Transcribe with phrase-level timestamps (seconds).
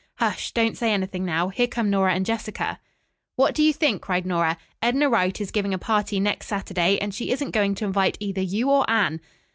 [0.15, 0.51] Hush!
[0.51, 1.49] Don't say anything now.
[1.49, 2.79] Here come Nora and Jessica."
[3.35, 4.57] "What do you think!" cried Nora.
[4.81, 8.41] "Edna Wright is giving a party next Saturday, and she isn't going to invite either
[8.41, 9.21] you or Anne."